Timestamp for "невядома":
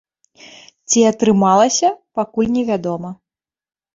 2.57-3.09